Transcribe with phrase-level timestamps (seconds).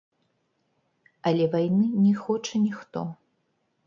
[1.31, 3.05] Але вайны не хоча ніхто.